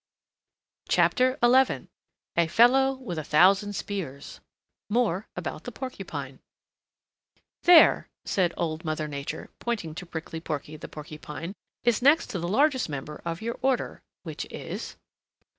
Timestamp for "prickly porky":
10.07-10.75